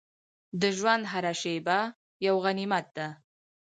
[0.61, 1.79] د ژوند هره شېبه
[2.27, 3.07] یو غنیمت ده.